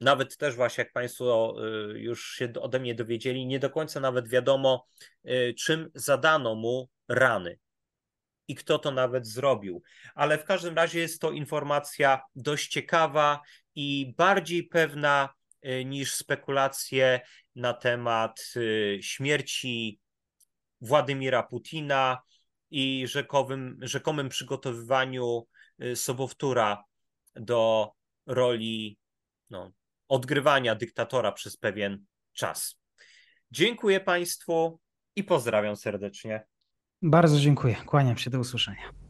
Nawet 0.00 0.36
też 0.36 0.56
właśnie, 0.56 0.84
jak 0.84 0.92
Państwo 0.92 1.56
już 1.94 2.34
się 2.34 2.52
ode 2.60 2.80
mnie 2.80 2.94
dowiedzieli, 2.94 3.46
nie 3.46 3.58
do 3.58 3.70
końca 3.70 4.00
nawet 4.00 4.28
wiadomo, 4.28 4.86
czym 5.56 5.90
zadano 5.94 6.54
mu 6.54 6.88
rany 7.08 7.58
i 8.48 8.54
kto 8.54 8.78
to 8.78 8.90
nawet 8.90 9.26
zrobił. 9.26 9.82
Ale 10.14 10.38
w 10.38 10.44
każdym 10.44 10.74
razie 10.74 11.00
jest 11.00 11.20
to 11.20 11.30
informacja 11.30 12.22
dość 12.34 12.68
ciekawa 12.68 13.40
i 13.74 14.14
bardziej 14.16 14.64
pewna 14.64 15.28
y, 15.66 15.84
niż 15.84 16.14
spekulacje 16.14 17.20
na 17.56 17.74
temat 17.74 18.54
śmierci 19.00 20.00
Władimira 20.80 21.42
Putina 21.42 22.22
i 22.70 23.06
rzekowym, 23.06 23.78
rzekomym 23.82 24.28
przygotowywaniu 24.28 25.46
Sobowtóra 25.94 26.84
do 27.34 27.92
roli 28.26 28.98
no, 29.50 29.72
odgrywania 30.08 30.74
dyktatora 30.74 31.32
przez 31.32 31.56
pewien 31.56 32.04
czas. 32.32 32.80
Dziękuję 33.50 34.00
Państwu 34.00 34.80
i 35.16 35.24
pozdrawiam 35.24 35.76
serdecznie. 35.76 36.46
Bardzo 37.02 37.40
dziękuję. 37.40 37.76
Kłaniam 37.86 38.16
się 38.16 38.30
do 38.30 38.38
usłyszenia. 38.38 39.09